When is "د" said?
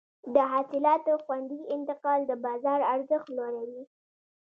0.33-0.35, 2.27-2.31